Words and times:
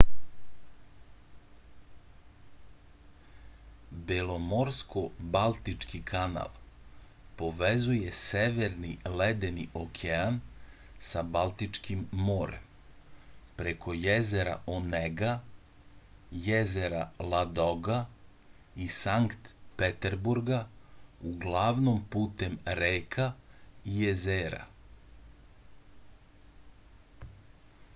belomorsko-baltički 4.11 5.99
kanal 6.11 6.47
povezuje 7.41 8.13
severni 8.19 8.93
ledeni 9.19 9.65
okean 9.81 10.39
sa 11.09 11.23
baltičkim 11.35 12.01
morem 12.29 12.65
preko 13.61 13.93
jezera 14.07 14.55
onega 14.77 15.29
jezera 16.49 17.03
ladoga 17.35 17.99
i 18.87 18.91
sankt 18.97 19.55
peterburga 19.83 20.61
uglavnom 21.35 22.03
putem 22.17 22.57
reka 22.83 23.29
i 23.93 24.01
jezera 24.03 24.67